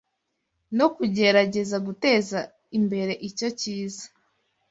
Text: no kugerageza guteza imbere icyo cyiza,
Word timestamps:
no 0.77 0.87
kugerageza 0.95 1.77
guteza 1.87 2.39
imbere 2.79 3.13
icyo 3.27 3.47
cyiza, 3.59 4.05